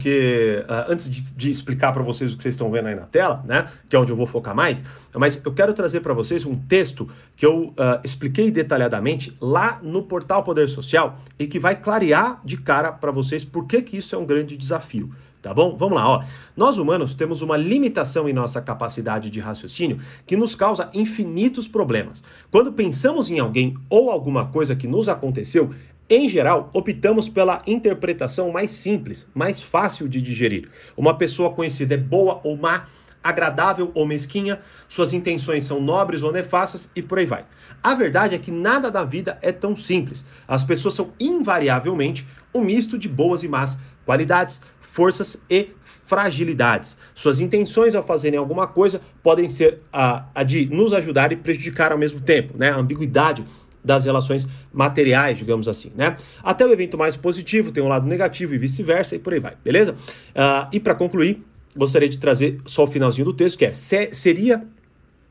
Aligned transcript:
porque 0.00 0.64
uh, 0.66 0.90
antes 0.90 1.10
de, 1.10 1.20
de 1.20 1.50
explicar 1.50 1.92
para 1.92 2.02
vocês 2.02 2.32
o 2.32 2.36
que 2.38 2.42
vocês 2.42 2.54
estão 2.54 2.70
vendo 2.70 2.86
aí 2.86 2.94
na 2.94 3.02
tela, 3.02 3.44
né, 3.46 3.68
que 3.86 3.94
é 3.94 3.98
onde 3.98 4.10
eu 4.10 4.16
vou 4.16 4.26
focar 4.26 4.54
mais, 4.54 4.82
mas 5.14 5.38
eu 5.44 5.52
quero 5.52 5.74
trazer 5.74 6.00
para 6.00 6.14
vocês 6.14 6.46
um 6.46 6.56
texto 6.56 7.06
que 7.36 7.44
eu 7.44 7.64
uh, 7.64 8.00
expliquei 8.02 8.50
detalhadamente 8.50 9.36
lá 9.38 9.78
no 9.82 10.02
portal 10.02 10.42
Poder 10.42 10.70
Social 10.70 11.18
e 11.38 11.46
que 11.46 11.58
vai 11.58 11.76
clarear 11.76 12.40
de 12.42 12.56
cara 12.56 12.90
para 12.90 13.12
vocês 13.12 13.44
por 13.44 13.66
que, 13.66 13.82
que 13.82 13.98
isso 13.98 14.14
é 14.14 14.18
um 14.18 14.24
grande 14.24 14.56
desafio. 14.56 15.12
Tá 15.42 15.54
bom? 15.54 15.74
Vamos 15.74 15.96
lá, 15.96 16.06
ó. 16.06 16.24
Nós 16.54 16.76
humanos 16.76 17.14
temos 17.14 17.40
uma 17.40 17.56
limitação 17.56 18.28
em 18.28 18.32
nossa 18.32 18.60
capacidade 18.60 19.30
de 19.30 19.40
raciocínio 19.40 19.98
que 20.26 20.36
nos 20.36 20.54
causa 20.54 20.90
infinitos 20.92 21.66
problemas. 21.66 22.22
Quando 22.50 22.70
pensamos 22.72 23.30
em 23.30 23.38
alguém 23.38 23.74
ou 23.88 24.10
alguma 24.10 24.46
coisa 24.46 24.76
que 24.76 24.86
nos 24.86 25.08
aconteceu, 25.08 25.70
em 26.10 26.28
geral, 26.28 26.68
optamos 26.74 27.28
pela 27.28 27.62
interpretação 27.68 28.50
mais 28.50 28.72
simples, 28.72 29.26
mais 29.32 29.62
fácil 29.62 30.08
de 30.08 30.20
digerir. 30.20 30.68
Uma 30.96 31.16
pessoa 31.16 31.52
conhecida 31.52 31.94
é 31.94 31.96
boa 31.96 32.40
ou 32.42 32.56
má, 32.56 32.88
agradável 33.22 33.92
ou 33.94 34.04
mesquinha, 34.04 34.58
suas 34.88 35.12
intenções 35.12 35.64
são 35.64 35.80
nobres 35.80 36.24
ou 36.24 36.32
nefastas 36.32 36.90
e 36.96 37.02
por 37.02 37.18
aí 37.18 37.26
vai. 37.26 37.44
A 37.80 37.94
verdade 37.94 38.34
é 38.34 38.38
que 38.38 38.50
nada 38.50 38.90
da 38.90 39.04
vida 39.04 39.38
é 39.40 39.52
tão 39.52 39.76
simples. 39.76 40.26
As 40.48 40.64
pessoas 40.64 40.94
são 40.94 41.12
invariavelmente 41.20 42.26
um 42.52 42.62
misto 42.62 42.98
de 42.98 43.08
boas 43.08 43.44
e 43.44 43.48
más 43.48 43.78
qualidades, 44.04 44.60
forças 44.80 45.36
e 45.48 45.68
fragilidades. 46.06 46.98
Suas 47.14 47.38
intenções 47.38 47.94
ao 47.94 48.02
fazerem 48.02 48.36
alguma 48.36 48.66
coisa 48.66 49.00
podem 49.22 49.48
ser 49.48 49.80
a, 49.92 50.24
a 50.34 50.42
de 50.42 50.66
nos 50.66 50.92
ajudar 50.92 51.30
e 51.30 51.36
prejudicar 51.36 51.92
ao 51.92 51.98
mesmo 51.98 52.20
tempo, 52.20 52.58
né? 52.58 52.70
A 52.70 52.76
ambiguidade 52.76 53.44
das 53.84 54.04
relações 54.04 54.46
materiais, 54.72 55.38
digamos 55.38 55.68
assim, 55.68 55.90
né? 55.96 56.16
Até 56.42 56.66
o 56.66 56.72
evento 56.72 56.98
mais 56.98 57.16
positivo 57.16 57.72
tem 57.72 57.82
um 57.82 57.88
lado 57.88 58.06
negativo 58.06 58.54
e 58.54 58.58
vice-versa 58.58 59.16
e 59.16 59.18
por 59.18 59.32
aí 59.32 59.40
vai, 59.40 59.56
beleza? 59.64 59.92
Uh, 59.92 60.68
e 60.72 60.80
para 60.80 60.94
concluir, 60.94 61.42
gostaria 61.76 62.08
de 62.08 62.18
trazer 62.18 62.58
só 62.66 62.84
o 62.84 62.86
finalzinho 62.86 63.24
do 63.24 63.32
texto, 63.32 63.58
que 63.58 63.64
é 63.64 63.72
se, 63.72 64.14
seria 64.14 64.62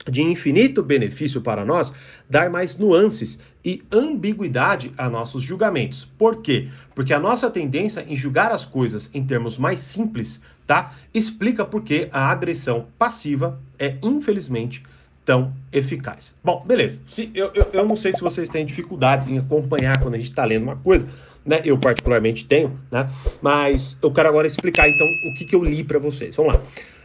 de 0.09 0.23
infinito 0.23 0.81
benefício 0.81 1.41
para 1.41 1.65
nós 1.65 1.93
dar 2.29 2.49
mais 2.49 2.77
nuances 2.77 3.37
e 3.63 3.83
ambiguidade 3.91 4.91
a 4.97 5.09
nossos 5.09 5.43
julgamentos. 5.43 6.05
Por 6.17 6.41
quê? 6.41 6.69
Porque 6.95 7.13
a 7.13 7.19
nossa 7.19 7.49
tendência 7.49 8.05
em 8.07 8.15
julgar 8.15 8.51
as 8.51 8.65
coisas 8.65 9.09
em 9.13 9.23
termos 9.23 9.57
mais 9.57 9.79
simples, 9.79 10.41
tá? 10.65 10.95
Explica 11.13 11.65
por 11.65 11.83
que 11.83 12.07
a 12.11 12.31
agressão 12.31 12.87
passiva 12.97 13.59
é, 13.77 13.97
infelizmente, 14.01 14.83
tão 15.29 15.53
eficaz. 15.71 16.33
Bom, 16.43 16.63
beleza. 16.65 16.99
Se, 17.07 17.29
eu, 17.35 17.51
eu, 17.53 17.67
eu 17.71 17.85
não 17.85 17.95
sei 17.95 18.11
se 18.11 18.19
vocês 18.19 18.49
têm 18.49 18.65
dificuldades 18.65 19.27
em 19.27 19.37
acompanhar 19.37 20.01
quando 20.01 20.15
a 20.15 20.17
gente 20.17 20.31
está 20.31 20.43
lendo 20.43 20.63
uma 20.63 20.75
coisa, 20.75 21.07
né? 21.45 21.61
Eu 21.63 21.77
particularmente 21.77 22.45
tenho, 22.45 22.79
né? 22.89 23.07
Mas 23.39 23.95
eu 24.01 24.11
quero 24.11 24.27
agora 24.27 24.47
explicar 24.47 24.89
então 24.89 25.05
o 25.29 25.33
que, 25.35 25.45
que 25.45 25.55
eu 25.55 25.63
li 25.63 25.83
para 25.83 25.99
vocês. 25.99 26.35
Vamos 26.35 26.55
lá. 26.55 26.61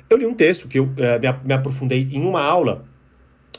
Eu 0.09 0.17
li 0.17 0.25
um 0.25 0.33
texto 0.33 0.67
que 0.69 0.79
eu 0.79 0.91
é, 0.97 1.19
me, 1.45 1.53
aprofundei 1.53 2.09
em 2.13 2.23
uma 2.23 2.43
aula 2.43 2.87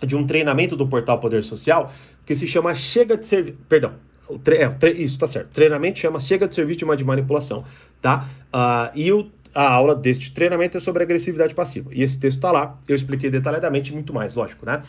de 0.02 0.16
um 0.16 0.26
treinamento 0.26 0.76
do 0.76 0.88
portal 0.88 1.20
Poder 1.20 1.44
Social 1.44 1.94
que 2.26 2.34
se 2.34 2.48
chama 2.48 2.74
Chega 2.74 3.16
de 3.16 3.28
Servir. 3.28 3.56
Perdão, 3.70 3.94
o 4.28 4.40
tre... 4.40 4.56
É, 4.56 4.70
tre... 4.70 4.94
isso 4.94 5.20
tá 5.20 5.28
certo. 5.28 5.50
treinamento 5.50 6.00
chama 6.00 6.20
Chega 6.20 6.48
de 6.48 6.56
Servir 6.56 6.76
de 6.76 6.84
uma 6.84 6.98
de 6.98 7.04
manipulação, 7.04 7.64
tá? 8.02 8.28
Uh, 8.52 8.98
e 8.98 9.14
o 9.14 9.30
a 9.56 9.72
aula 9.72 9.96
deste 9.96 10.32
treinamento 10.32 10.78
é 10.78 10.82
sobre 10.82 11.02
agressividade 11.02 11.56
passiva. 11.56 11.90
E 11.94 12.04
esse 12.04 12.20
texto 12.20 12.38
está 12.38 12.52
lá, 12.52 12.78
eu 12.88 12.96
expliquei 12.96 13.30
detalhadamente 13.30 13.94
muito 13.94 14.14
mais, 14.14 14.34
lógico, 14.34 14.66
né? 14.66 14.82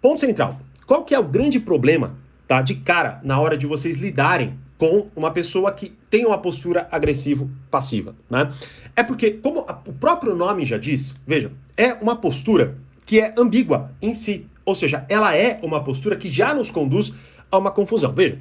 Ponto 0.00 0.20
central. 0.20 0.60
Qual 0.86 1.02
que 1.02 1.14
é 1.14 1.18
o 1.18 1.24
grande 1.24 1.58
problema, 1.58 2.14
tá, 2.46 2.60
de 2.60 2.74
cara 2.74 3.20
na 3.24 3.40
hora 3.40 3.56
de 3.56 3.66
vocês 3.66 3.96
lidarem 3.96 4.58
com 4.76 5.08
uma 5.16 5.30
pessoa 5.30 5.72
que 5.72 5.88
tem 6.10 6.26
uma 6.26 6.36
postura 6.36 6.86
agressivo-passiva, 6.92 8.14
né? 8.28 8.52
É 8.94 9.02
porque, 9.02 9.30
como 9.32 9.60
o 9.86 9.92
próprio 9.94 10.36
nome 10.36 10.66
já 10.66 10.76
diz, 10.76 11.14
veja, 11.26 11.50
é 11.76 11.94
uma 11.94 12.14
postura 12.14 12.76
que 13.06 13.18
é 13.18 13.32
ambígua 13.38 13.90
em 14.02 14.12
si, 14.12 14.46
ou 14.64 14.74
seja, 14.74 15.06
ela 15.08 15.34
é 15.34 15.58
uma 15.62 15.82
postura 15.82 16.16
que 16.16 16.28
já 16.28 16.52
nos 16.52 16.70
conduz 16.70 17.12
a 17.50 17.56
uma 17.56 17.70
confusão. 17.70 18.12
Veja, 18.12 18.38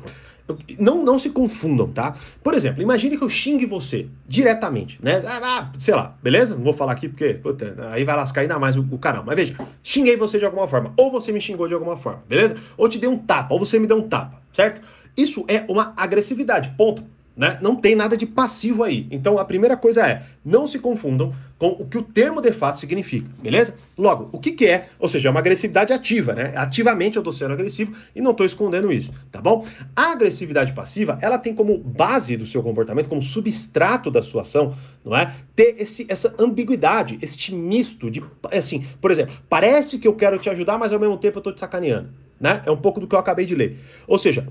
não, 0.79 1.03
não 1.03 1.17
se 1.17 1.29
confundam, 1.29 1.87
tá? 1.87 2.15
Por 2.43 2.53
exemplo, 2.53 2.81
imagine 2.81 3.17
que 3.17 3.23
eu 3.23 3.29
xingue 3.29 3.65
você 3.65 4.07
diretamente, 4.27 4.99
né? 5.01 5.23
Ah, 5.25 5.39
ah, 5.41 5.71
sei 5.77 5.95
lá, 5.95 6.15
beleza? 6.21 6.55
Não 6.55 6.63
vou 6.63 6.73
falar 6.73 6.91
aqui 6.91 7.09
porque 7.09 7.33
puta, 7.33 7.75
aí 7.91 8.03
vai 8.03 8.15
lascar 8.15 8.41
ainda 8.41 8.59
mais 8.59 8.75
o, 8.75 8.85
o 8.91 8.97
canal. 8.97 9.23
Mas 9.25 9.35
veja, 9.35 9.55
xinguei 9.81 10.15
você 10.15 10.37
de 10.37 10.45
alguma 10.45 10.67
forma, 10.67 10.93
ou 10.95 11.11
você 11.11 11.31
me 11.31 11.41
xingou 11.41 11.67
de 11.67 11.73
alguma 11.73 11.97
forma, 11.97 12.23
beleza? 12.29 12.55
Ou 12.77 12.87
te 12.87 12.99
dei 12.99 13.09
um 13.09 13.17
tapa, 13.17 13.53
ou 13.53 13.59
você 13.59 13.79
me 13.79 13.87
deu 13.87 13.97
um 13.97 14.07
tapa, 14.07 14.39
certo? 14.53 14.81
Isso 15.17 15.45
é 15.47 15.65
uma 15.67 15.93
agressividade, 15.97 16.73
ponto. 16.77 17.03
Né? 17.35 17.57
Não 17.61 17.75
tem 17.75 17.95
nada 17.95 18.15
de 18.15 18.25
passivo 18.25 18.83
aí. 18.83 19.07
Então 19.11 19.37
a 19.37 19.43
primeira 19.43 19.75
coisa 19.75 20.07
é, 20.07 20.23
não 20.43 20.65
se 20.65 20.79
confundam 20.79 21.33
com 21.57 21.67
o 21.67 21.85
que 21.85 21.97
o 21.97 22.01
termo 22.01 22.41
de 22.41 22.51
fato 22.51 22.79
significa, 22.79 23.29
beleza? 23.41 23.75
Logo, 23.97 24.29
o 24.31 24.39
que, 24.39 24.51
que 24.51 24.65
é? 24.65 24.87
Ou 24.99 25.07
seja, 25.07 25.29
é 25.29 25.31
uma 25.31 25.39
agressividade 25.39 25.93
ativa, 25.93 26.33
né? 26.33 26.53
Ativamente 26.55 27.15
eu 27.17 27.21
estou 27.21 27.33
sendo 27.33 27.53
agressivo 27.53 27.93
e 28.15 28.21
não 28.21 28.31
estou 28.31 28.45
escondendo 28.45 28.91
isso, 28.91 29.11
tá 29.31 29.41
bom? 29.41 29.65
A 29.95 30.11
agressividade 30.11 30.73
passiva, 30.73 31.17
ela 31.21 31.37
tem 31.37 31.53
como 31.53 31.77
base 31.77 32.35
do 32.35 32.45
seu 32.45 32.61
comportamento, 32.61 33.07
como 33.07 33.21
substrato 33.21 34.11
da 34.11 34.21
sua 34.21 34.41
ação, 34.41 34.75
não 35.03 35.15
é? 35.15 35.33
Ter 35.55 35.75
esse, 35.77 36.05
essa 36.09 36.33
ambiguidade, 36.39 37.17
este 37.21 37.53
misto 37.53 38.11
de, 38.11 38.23
assim, 38.51 38.85
por 38.99 39.11
exemplo, 39.11 39.35
parece 39.49 39.97
que 39.97 40.07
eu 40.07 40.13
quero 40.13 40.37
te 40.37 40.49
ajudar, 40.49 40.77
mas 40.77 40.91
ao 40.91 40.99
mesmo 40.99 41.17
tempo 41.17 41.37
eu 41.37 41.41
estou 41.41 41.53
te 41.53 41.59
sacaneando, 41.59 42.09
né? 42.39 42.61
É 42.65 42.71
um 42.71 42.77
pouco 42.77 42.99
do 42.99 43.07
que 43.07 43.15
eu 43.15 43.19
acabei 43.19 43.45
de 43.45 43.55
ler. 43.55 43.79
Ou 44.07 44.19
seja, 44.19 44.45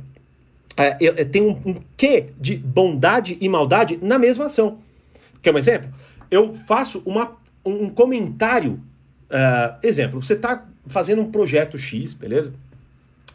é, 0.77 1.25
tem 1.25 1.43
um, 1.43 1.51
um 1.65 1.81
quê 1.97 2.27
de 2.41 2.57
bondade 2.57 3.37
e 3.41 3.49
maldade 3.49 3.99
na 4.03 4.19
mesma 4.19 4.47
ação. 4.47 4.79
Quer 5.43 5.55
um 5.55 5.59
exemplo? 5.59 5.91
Eu 6.31 6.55
faço 6.55 7.03
uma, 7.05 7.33
um 7.65 7.89
comentário. 7.89 8.81
Uh, 9.31 9.77
exemplo, 9.83 10.23
você 10.23 10.35
está 10.35 10.65
fazendo 10.87 11.23
um 11.23 11.31
projeto 11.31 11.79
X, 11.79 12.13
beleza? 12.13 12.53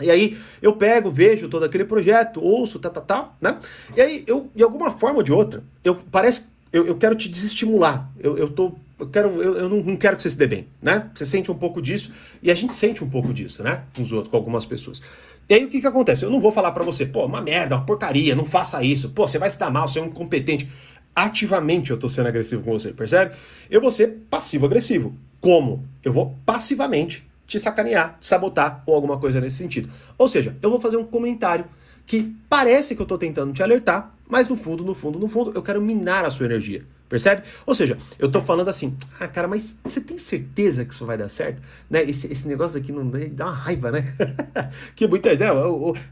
E 0.01 0.09
aí 0.09 0.38
eu 0.61 0.73
pego, 0.73 1.11
vejo 1.11 1.50
todo 1.50 1.66
aquele 1.66 1.83
projeto, 1.83 2.41
ouço, 2.41 2.79
tá, 2.79 2.89
tá, 2.89 3.01
tá, 3.01 3.31
né? 3.41 3.57
E 3.95 4.01
aí 4.01 4.23
eu, 4.27 4.50
de 4.56 4.63
alguma 4.63 4.91
forma 4.91 5.17
ou 5.17 5.23
de 5.23 5.33
outra, 5.33 5.61
eu 5.83 5.95
parece 5.95 6.45
eu, 6.71 6.85
eu 6.85 6.95
quero 6.95 7.16
te 7.16 7.27
desestimular. 7.27 8.09
Eu, 8.19 8.38
eu 8.38 8.50
tô. 8.50 8.73
Eu, 9.00 9.08
quero, 9.08 9.42
eu, 9.42 9.56
eu 9.56 9.70
não, 9.70 9.96
quero 9.96 10.18
que 10.18 10.24
você 10.24 10.30
se 10.30 10.38
dê 10.38 10.46
bem, 10.46 10.68
né? 10.82 11.10
Você 11.16 11.26
sente 11.26 11.50
um 11.52 11.56
pouco 11.56 11.82
disso 11.82 12.12
e 12.44 12.52
a 12.52 12.56
gente 12.56 12.74
sente 12.74 13.04
um 13.04 13.10
pouco 13.10 13.34
disso, 13.34 13.64
né? 13.64 13.84
Com 13.96 14.02
os 14.02 14.12
outros, 14.12 14.30
com 14.30 14.38
algumas 14.38 14.66
pessoas. 14.66 15.02
E 15.48 15.54
aí 15.54 15.66
o 15.66 15.70
que 15.70 15.82
que 15.82 15.88
acontece? 15.88 16.24
Eu 16.24 16.30
não 16.30 16.40
vou 16.40 16.52
falar 16.52 16.72
para 16.72 16.84
você, 16.84 17.06
pô, 17.06 17.26
uma 17.26 17.42
merda, 17.42 17.76
uma 17.76 17.86
porcaria, 17.86 18.36
não 18.36 18.46
faça 18.46 18.84
isso, 18.84 19.10
pô, 19.10 19.28
você 19.28 19.40
vai 19.40 19.50
se 19.50 19.58
dar 19.58 19.72
mal, 19.72 19.88
você 19.88 20.00
é 20.00 20.02
um 20.02 20.08
incompetente. 20.08 20.70
Ativamente 21.16 21.90
eu 21.92 21.98
tô 21.98 22.08
sendo 22.08 22.28
agressivo 22.28 22.62
com 22.62 22.72
você, 22.72 22.94
percebe? 22.94 23.36
Eu 23.70 23.82
vou 23.82 23.90
ser 23.90 24.20
passivo-agressivo. 24.30 25.16
Como? 25.42 25.84
Eu 26.04 26.14
vou 26.14 26.36
passivamente 26.46 27.28
te 27.48 27.58
sacanear, 27.60 28.18
sabotar 28.22 28.84
ou 28.86 28.94
alguma 28.94 29.18
coisa 29.18 29.42
nesse 29.42 29.58
sentido. 29.58 29.90
Ou 30.18 30.30
seja, 30.30 30.56
eu 30.62 30.70
vou 30.70 30.80
fazer 30.80 30.98
um 30.98 31.04
comentário 31.04 31.66
que 32.06 32.36
parece 32.48 32.96
que 32.96 33.02
eu 33.02 33.06
tô 33.06 33.18
tentando 33.18 33.52
te 33.54 33.64
alertar, 33.64 34.16
mas 34.28 34.48
no 34.48 34.56
fundo, 34.56 34.84
no 34.84 34.94
fundo, 34.94 35.18
no 35.18 35.28
fundo, 35.28 35.52
eu 35.56 35.64
quero 35.64 35.81
minar 35.81 36.26
a 36.26 36.30
sua 36.30 36.46
energia. 36.46 36.86
Percebe? 37.09 37.42
Ou 37.66 37.74
seja, 37.74 37.97
eu 38.20 38.31
tô 38.31 38.40
falando 38.40 38.70
assim, 38.70 38.96
ah, 39.20 39.28
cara, 39.28 39.47
mas 39.47 39.75
você 39.84 40.00
tem 40.00 40.20
certeza 40.20 40.86
que 40.86 40.94
isso 40.94 41.06
vai 41.08 41.18
dar 41.18 41.28
certo? 41.28 41.59
Né? 41.90 42.03
Esse, 42.03 42.31
esse 42.31 42.47
negócio 42.47 42.80
aqui 42.80 42.92
não 42.92 43.09
dá 43.09 43.46
uma 43.46 43.53
raiva, 43.53 43.92
né? 43.92 44.14
que 44.96 45.08
muita 45.08 45.34
ideia, 45.34 45.52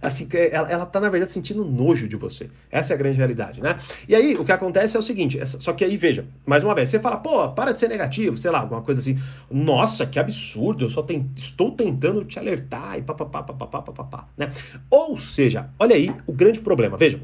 assim, 0.02 0.28
ela, 0.52 0.72
ela 0.72 0.86
tá, 0.88 1.00
na 1.00 1.10
verdade, 1.10 1.32
sentindo 1.32 1.64
nojo 1.64 2.08
de 2.08 2.16
você. 2.16 2.50
Essa 2.72 2.94
é 2.94 2.96
a 2.96 2.98
grande 2.98 3.16
realidade, 3.16 3.62
né? 3.62 3.78
E 4.10 4.16
aí, 4.16 4.36
o 4.36 4.44
que 4.44 4.52
acontece 4.52 4.98
é 4.98 5.00
o 5.00 5.04
seguinte, 5.04 5.40
só 5.46 5.72
que 5.72 5.86
aí, 5.86 5.96
veja, 5.98 6.26
mais 6.46 6.64
uma 6.64 6.74
vez, 6.74 6.90
você 6.90 7.00
fala, 7.00 7.18
pô, 7.18 7.48
para 7.50 7.74
de 7.74 7.80
ser 7.80 7.90
negativo, 7.90 8.36
sei 8.36 8.50
lá, 8.50 8.62
alguma 8.62 8.82
coisa 8.82 9.00
assim. 9.00 9.20
Nossa, 9.52 10.04
que 10.08 10.18
absurdo, 10.18 10.86
eu 10.86 10.90
só 10.90 11.04
tem, 11.04 11.30
estou 11.36 11.72
tentando 11.72 12.26
te 12.26 12.40
alertar 12.40 12.98
e 12.98 13.04
papapá, 13.04 13.44
papapá, 13.44 13.84
papapá, 13.84 14.28
né? 14.36 14.50
Ou 14.90 15.16
seja, 15.16 15.70
olha 15.78 15.96
aí 15.96 16.12
o 16.26 16.34
grande 16.34 16.60
problema, 16.60 16.98
veja. 16.98 17.22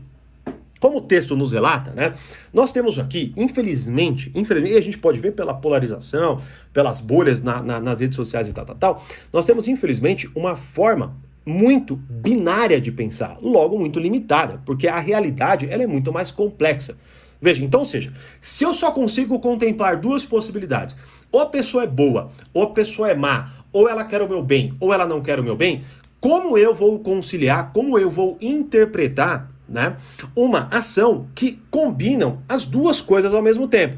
Como 0.83 0.97
o 0.97 1.01
texto 1.01 1.33
nos 1.33 1.53
relata, 1.53 1.91
né? 1.91 2.11
Nós 2.53 2.73
temos 2.73 2.99
aqui, 2.99 3.31
infelizmente, 3.37 4.29
infelizmente, 4.35 4.73
e 4.73 4.77
a 4.77 4.81
gente 4.81 4.97
pode 4.97 5.17
ver 5.17 5.31
pela 5.31 5.53
polarização, 5.53 6.41
pelas 6.73 6.99
bolhas 6.99 7.41
na, 7.41 7.63
na, 7.63 7.79
nas 7.79 8.01
redes 8.01 8.17
sociais 8.17 8.49
e 8.49 8.51
tal, 8.51 8.65
tal, 8.65 8.75
tal, 8.75 9.05
nós 9.31 9.45
temos, 9.45 9.69
infelizmente, 9.69 10.29
uma 10.35 10.57
forma 10.57 11.15
muito 11.45 11.95
binária 11.95 12.81
de 12.81 12.91
pensar, 12.91 13.37
logo 13.41 13.79
muito 13.79 13.97
limitada, 13.97 14.61
porque 14.65 14.89
a 14.89 14.99
realidade 14.99 15.69
ela 15.71 15.83
é 15.83 15.87
muito 15.87 16.11
mais 16.11 16.31
complexa. 16.31 16.97
Veja, 17.41 17.63
então, 17.63 17.79
ou 17.79 17.85
seja, 17.85 18.11
se 18.41 18.65
eu 18.65 18.73
só 18.73 18.91
consigo 18.91 19.39
contemplar 19.39 19.95
duas 19.95 20.25
possibilidades, 20.25 20.97
ou 21.31 21.39
a 21.39 21.45
pessoa 21.45 21.85
é 21.85 21.87
boa, 21.87 22.29
ou 22.53 22.63
a 22.63 22.71
pessoa 22.71 23.09
é 23.09 23.15
má, 23.15 23.53
ou 23.71 23.87
ela 23.87 24.03
quer 24.03 24.21
o 24.21 24.27
meu 24.27 24.43
bem, 24.43 24.73
ou 24.81 24.93
ela 24.93 25.07
não 25.07 25.21
quer 25.21 25.39
o 25.39 25.43
meu 25.43 25.55
bem, 25.55 25.81
como 26.19 26.57
eu 26.57 26.75
vou 26.75 26.99
conciliar, 26.99 27.71
como 27.71 27.97
eu 27.97 28.11
vou 28.11 28.37
interpretar 28.41 29.52
né? 29.73 29.97
Uma 30.35 30.67
ação 30.71 31.27
que 31.35 31.59
combinam 31.69 32.41
as 32.47 32.65
duas 32.65 33.01
coisas 33.01 33.33
ao 33.33 33.41
mesmo 33.41 33.67
tempo. 33.67 33.97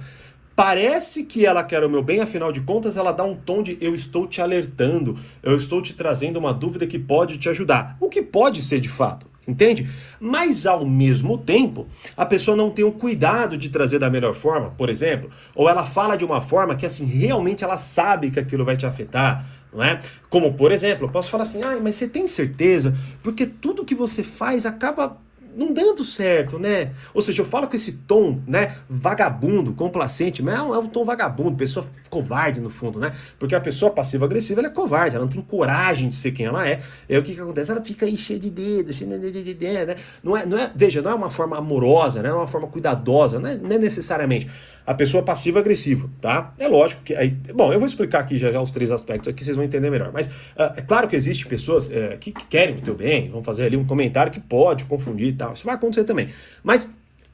Parece 0.56 1.26
que 1.26 1.46
ela 1.46 1.66
quer 1.66 1.84
o 1.84 1.90
meu 1.90 2.02
bem, 2.02 2.22
afinal 2.22 2.50
de 2.50 2.62
contas, 2.62 2.96
ela 2.96 3.12
dá 3.12 3.26
um 3.26 3.36
tom 3.36 3.62
de 3.62 3.78
eu 3.82 3.94
estou 3.94 4.26
te 4.26 4.42
alertando, 4.42 5.18
eu 5.44 5.58
estou 5.58 5.82
te 5.82 5.94
trazendo 5.94 6.40
uma 6.40 6.54
dúvida 6.54 6.88
que 6.88 6.98
pode 6.98 7.38
te 7.38 7.50
ajudar. 7.50 7.98
O 8.00 8.08
que 8.08 8.22
pode 8.22 8.62
ser 8.62 8.80
de 8.80 8.88
fato. 8.88 9.28
entende? 9.46 9.88
Mas 10.20 10.66
ao 10.66 10.86
mesmo 10.86 11.38
tempo, 11.38 11.86
a 12.16 12.26
pessoa 12.26 12.56
não 12.56 12.72
tem 12.72 12.86
o 12.86 12.92
cuidado 12.92 13.58
de 13.58 13.70
trazer 13.70 14.00
da 14.00 14.10
melhor 14.10 14.34
forma, 14.34 14.72
por 14.72 14.90
exemplo, 14.90 15.30
ou 15.54 15.70
ela 15.70 15.86
fala 15.86 16.16
de 16.16 16.24
uma 16.24 16.40
forma 16.40 16.76
que 16.76 16.86
assim 16.86 17.06
realmente 17.06 17.64
ela 17.64 17.78
sabe 17.78 18.32
que 18.32 18.40
aquilo 18.40 18.66
vai 18.66 18.78
te 18.78 18.86
afetar, 18.86 19.46
é? 19.78 20.00
Como 20.30 20.54
por 20.54 20.72
exemplo, 20.72 21.06
eu 21.06 21.12
posso 21.12 21.30
falar 21.30 21.44
assim: 21.44 21.62
"Ah, 21.62 21.78
mas 21.84 21.96
você 21.96 22.08
tem 22.08 22.28
certeza? 22.28 22.96
Porque 23.22 23.46
tudo 23.46 23.84
que 23.84 23.94
você 23.94 24.24
faz 24.24 24.66
acaba 24.66 25.18
não 25.56 25.72
dando 25.72 26.04
certo, 26.04 26.60
né? 26.60 26.92
Ou 27.14 27.22
seja, 27.22 27.42
eu 27.42 27.46
falo 27.46 27.68
com 27.68 27.76
esse 27.76 27.94
tom, 27.94 28.40
né, 28.46 28.78
vagabundo, 28.90 29.74
complacente, 29.74 30.44
mas 30.44 30.56
é 30.56 30.62
um, 30.62 30.76
é 30.76 30.80
um 30.80 30.88
tom 30.88 31.06
vagabundo, 31.06 31.56
pessoa 31.56 31.86
covarde 32.10 32.60
no 32.60 32.70
fundo, 32.70 33.00
né? 33.00 33.14
Porque 33.40 33.56
a 33.56 33.60
pessoa 33.60 33.92
passiva-agressiva, 33.92 34.62
ela 34.62 34.68
é 34.68 34.72
covarde, 34.72 35.16
ela 35.16 35.26
não 35.26 35.32
tem 35.32 35.42
coragem 35.42 36.10
de 36.10 36.16
ser 36.16 36.32
quem 36.32 36.46
ela 36.46 36.68
é. 36.68 36.82
Aí 37.10 37.18
o 37.18 37.24
que 37.24 37.34
que 37.34 37.42
acontece? 37.42 37.72
Ela 37.72 37.82
fica 37.84 38.06
aí 38.06 38.16
cheia 38.18 38.40
de 38.40 38.50
dedos, 38.50 38.96
cheia 38.96 39.18
de 39.20 39.54
dedo, 39.54 39.88
né? 39.88 39.96
Não 40.24 40.36
é, 40.38 40.46
não 40.46 40.58
é, 40.58 40.72
veja, 40.76 41.02
não 41.02 41.12
é 41.12 41.16
uma 41.16 41.30
forma 41.30 41.58
amorosa, 41.58 42.22
né? 42.22 42.30
É 42.30 42.34
uma 42.34 42.48
forma 42.48 42.68
cuidadosa, 42.68 43.40
não 43.40 43.50
é, 43.50 43.56
não 43.56 43.72
é 43.72 43.78
necessariamente 43.78 44.48
a 44.86 44.94
pessoa 44.94 45.24
passiva-agressiva, 45.24 46.10
tá? 46.22 46.54
É 46.60 46.68
lógico 46.68 47.02
que 47.02 47.16
aí, 47.16 47.30
bom, 47.30 47.74
eu 47.74 47.80
vou 47.80 47.88
explicar 47.88 48.20
aqui 48.20 48.38
já, 48.38 48.52
já 48.52 48.62
os 48.62 48.70
três 48.70 48.92
aspectos 48.92 49.28
aqui, 49.28 49.44
vocês 49.44 49.56
vão 49.56 49.66
entender 49.66 49.90
melhor. 49.90 50.12
Mas 50.14 50.28
uh, 50.28 50.74
é 50.78 50.82
claro 50.82 51.08
que 51.08 51.16
existe 51.16 51.48
pessoas 51.48 51.88
uh, 51.88 52.18
que, 52.20 52.32
que, 52.32 52.46
querem 52.46 52.76
o 52.76 52.82
teu 52.82 52.94
bem, 52.94 53.30
vão 53.30 53.42
fazer 53.42 53.66
ali 53.66 53.76
um 53.76 53.86
comentário 53.86 54.32
que 54.32 54.40
pode 54.40 54.86
confundir 54.86 55.30
e 55.30 55.34
tal. 55.34 55.54
Isso 55.54 55.66
vai 55.66 55.76
acontecer 55.76 56.04
também. 56.04 56.30
Mas 56.64 56.88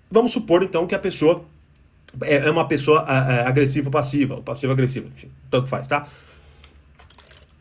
vamos 0.10 0.32
supor 0.32 0.64
então 0.64 0.88
que 0.88 0.96
a 0.96 1.00
pessoa 1.00 1.44
é, 2.24 2.36
é 2.36 2.52
uma 2.52 2.68
pessoa 2.68 3.04
uh, 3.04 3.48
agressiva 3.48 3.90
passiva, 3.90 4.36
ou 4.36 4.44
passiva-agressiva, 4.44 5.08
tanto 5.50 5.70
faz, 5.70 5.88
tá? 5.88 6.08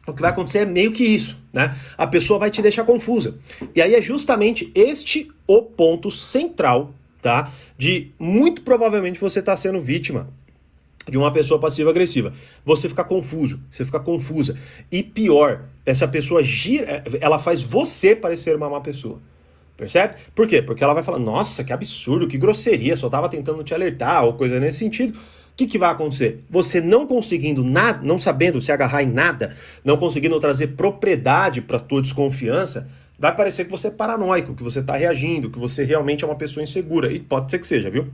O 0.07 0.13
que 0.13 0.23
vai 0.23 0.31
acontecer 0.31 0.59
é 0.59 0.65
meio 0.65 0.93
que 0.93 1.05
isso, 1.05 1.39
né? 1.53 1.77
A 1.97 2.07
pessoa 2.07 2.39
vai 2.39 2.51
te 2.51 2.63
deixar 2.63 2.85
confusa. 2.85 3.37
E 3.75 3.83
aí 3.83 3.95
é 3.95 4.03
justamente 4.03 4.71
este 4.75 5.31
o 5.47 5.63
ponto 5.63 6.11
central 6.11 6.93
tá? 7.21 7.51
De 7.77 8.11
muito 8.19 8.63
provavelmente 8.63 9.21
você 9.21 9.41
está 9.41 9.57
sendo 9.57 9.81
vítima 9.81 10.29
de 11.09 11.19
uma 11.19 11.33
pessoa 11.33 11.59
passiva-agressiva. 11.59 12.33
Você 12.65 12.89
fica 12.89 13.05
confuso, 13.05 13.61
você 13.71 13.85
fica 13.85 13.99
confusa. 13.99 14.57
E 14.91 15.03
pior, 15.03 15.65
essa 15.85 16.07
pessoa 16.07 16.43
gira, 16.43 17.03
ela 17.21 17.39
faz 17.39 17.63
você 17.63 18.15
parecer 18.15 18.55
uma 18.55 18.69
má 18.69 18.81
pessoa. 18.81 19.19
Percebe? 19.77 20.15
Por 20.35 20.47
quê? 20.47 20.61
Porque 20.61 20.85
ela 20.85 20.93
vai 20.93 21.03
falar, 21.03 21.19
nossa, 21.19 21.65
que 21.65 21.73
absurdo, 21.73 22.29
que 22.29 22.37
grosseria, 22.37 22.97
só 22.97 23.07
estava 23.07 23.31
tentando 23.31 23.65
te 23.65 23.73
alertar, 23.73 24.25
ou 24.25 24.35
coisa 24.35 24.61
nesse 24.61 24.79
sentido. 24.79 25.15
O 25.15 25.57
que, 25.57 25.67
que 25.67 25.79
vai 25.79 25.91
acontecer? 25.91 26.45
Você 26.51 26.81
não 26.81 27.07
conseguindo 27.07 27.65
nada, 27.65 28.07
não 28.07 28.19
sabendo 28.19 28.61
se 28.61 28.71
agarrar 28.71 29.03
em 29.03 29.11
nada, 29.11 29.57
não 29.83 29.97
conseguindo 29.97 30.39
trazer 30.39 30.69
propriedade 30.69 31.63
para 31.63 31.81
tua 31.81 32.03
desconfiança, 32.03 32.89
vai 33.21 33.37
parecer 33.37 33.67
que 33.67 33.71
você 33.71 33.89
é 33.89 33.91
paranoico, 33.91 34.55
que 34.55 34.63
você 34.63 34.81
está 34.81 34.97
reagindo, 34.97 35.51
que 35.51 35.59
você 35.59 35.85
realmente 35.85 36.25
é 36.25 36.27
uma 36.27 36.35
pessoa 36.35 36.65
insegura. 36.65 37.13
E 37.13 37.21
pode 37.21 37.51
ser 37.51 37.59
que 37.59 37.67
seja, 37.67 37.91
viu? 37.91 38.09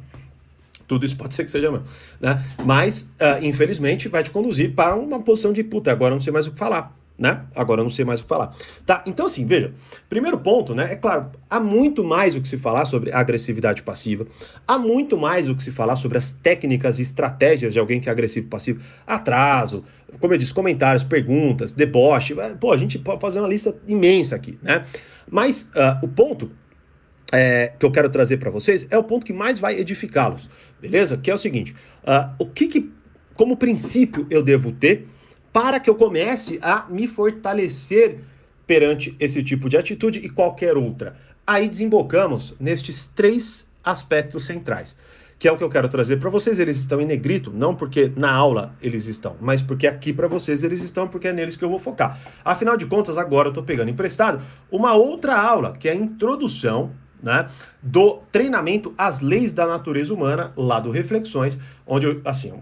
Tudo 0.86 1.06
isso 1.06 1.16
pode 1.16 1.34
ser 1.34 1.44
que 1.44 1.50
seja 1.50 1.70
mesmo. 1.70 1.86
Né? 2.20 2.44
Mas, 2.64 3.02
uh, 3.20 3.42
infelizmente, 3.42 4.08
vai 4.08 4.22
te 4.22 4.30
conduzir 4.30 4.74
para 4.74 4.96
uma 4.96 5.20
posição 5.20 5.52
de 5.52 5.62
puta, 5.62 5.90
agora 5.90 6.14
não 6.14 6.20
sei 6.20 6.32
mais 6.32 6.46
o 6.46 6.50
que 6.50 6.58
falar 6.58 6.94
né? 7.18 7.44
Agora 7.54 7.80
eu 7.80 7.84
não 7.84 7.90
sei 7.90 8.04
mais 8.04 8.20
o 8.20 8.24
que 8.24 8.28
falar. 8.28 8.54
Tá, 8.84 9.02
então 9.06 9.26
assim, 9.26 9.46
veja, 9.46 9.72
primeiro 10.08 10.38
ponto, 10.38 10.74
né? 10.74 10.92
É 10.92 10.96
claro, 10.96 11.30
há 11.48 11.58
muito 11.58 12.04
mais 12.04 12.36
o 12.36 12.40
que 12.40 12.48
se 12.48 12.58
falar 12.58 12.84
sobre 12.84 13.12
agressividade 13.12 13.82
passiva, 13.82 14.26
há 14.66 14.78
muito 14.78 15.16
mais 15.16 15.48
o 15.48 15.54
que 15.54 15.62
se 15.62 15.70
falar 15.70 15.96
sobre 15.96 16.18
as 16.18 16.32
técnicas 16.32 16.98
e 16.98 17.02
estratégias 17.02 17.72
de 17.72 17.78
alguém 17.78 18.00
que 18.00 18.08
é 18.08 18.12
agressivo 18.12 18.48
passivo, 18.48 18.82
atraso, 19.06 19.84
como 20.20 20.34
eu 20.34 20.38
disse, 20.38 20.52
comentários, 20.52 21.02
perguntas, 21.02 21.72
deboche, 21.72 22.34
pô, 22.60 22.72
a 22.72 22.76
gente 22.76 22.98
pode 22.98 23.20
fazer 23.20 23.38
uma 23.38 23.48
lista 23.48 23.76
imensa 23.86 24.36
aqui, 24.36 24.58
né? 24.62 24.84
Mas 25.28 25.70
uh, 25.74 26.04
o 26.04 26.08
ponto 26.08 26.50
é, 27.32 27.72
que 27.78 27.84
eu 27.84 27.90
quero 27.90 28.08
trazer 28.08 28.36
para 28.36 28.50
vocês 28.50 28.86
é 28.90 28.96
o 28.96 29.02
ponto 29.02 29.26
que 29.26 29.32
mais 29.32 29.58
vai 29.58 29.78
edificá-los, 29.78 30.48
beleza? 30.80 31.16
Que 31.16 31.30
é 31.30 31.34
o 31.34 31.38
seguinte: 31.38 31.74
uh, 32.04 32.34
o 32.38 32.46
que, 32.46 32.66
que, 32.66 32.90
como 33.34 33.56
princípio, 33.56 34.26
eu 34.30 34.42
devo 34.42 34.70
ter 34.70 35.06
para 35.56 35.80
que 35.80 35.88
eu 35.88 35.94
comece 35.94 36.58
a 36.60 36.84
me 36.90 37.08
fortalecer 37.08 38.18
perante 38.66 39.16
esse 39.18 39.42
tipo 39.42 39.70
de 39.70 39.78
atitude 39.78 40.18
e 40.18 40.28
qualquer 40.28 40.76
outra. 40.76 41.16
Aí 41.46 41.66
desembocamos 41.66 42.54
nestes 42.60 43.06
três 43.06 43.66
aspectos 43.82 44.44
centrais, 44.44 44.94
que 45.38 45.48
é 45.48 45.52
o 45.52 45.56
que 45.56 45.64
eu 45.64 45.70
quero 45.70 45.88
trazer 45.88 46.18
para 46.18 46.28
vocês. 46.28 46.58
Eles 46.58 46.76
estão 46.76 47.00
em 47.00 47.06
negrito, 47.06 47.50
não 47.50 47.74
porque 47.74 48.12
na 48.14 48.30
aula 48.30 48.76
eles 48.82 49.06
estão, 49.06 49.34
mas 49.40 49.62
porque 49.62 49.86
aqui 49.86 50.12
para 50.12 50.28
vocês 50.28 50.62
eles 50.62 50.82
estão, 50.82 51.08
porque 51.08 51.28
é 51.28 51.32
neles 51.32 51.56
que 51.56 51.64
eu 51.64 51.70
vou 51.70 51.78
focar. 51.78 52.20
Afinal 52.44 52.76
de 52.76 52.84
contas, 52.84 53.16
agora 53.16 53.48
eu 53.48 53.52
estou 53.52 53.64
pegando 53.64 53.90
emprestado 53.90 54.42
uma 54.70 54.92
outra 54.92 55.40
aula, 55.40 55.72
que 55.72 55.88
é 55.88 55.92
a 55.92 55.96
introdução 55.96 56.92
né, 57.22 57.46
do 57.82 58.18
treinamento 58.30 58.92
às 58.98 59.22
leis 59.22 59.54
da 59.54 59.66
natureza 59.66 60.12
humana, 60.12 60.52
lá 60.54 60.78
do 60.78 60.90
Reflexões, 60.90 61.58
onde 61.86 62.04
eu, 62.04 62.20
assim, 62.26 62.52